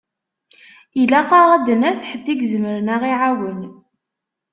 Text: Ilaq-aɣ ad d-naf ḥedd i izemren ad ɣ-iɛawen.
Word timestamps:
Ilaq-aɣ 1.01 1.47
ad 1.55 1.61
d-naf 1.65 1.99
ḥedd 2.09 2.25
i 2.33 2.35
izemren 2.45 2.87
ad 2.95 2.99
ɣ-iɛawen. 3.01 3.61